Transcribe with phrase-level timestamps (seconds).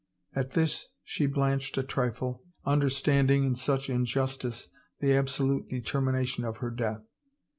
[0.35, 6.57] At this she blanched a trifle, understanding in such in justice the absolute determination of
[6.57, 7.05] her death.